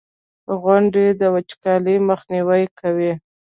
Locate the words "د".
1.19-1.21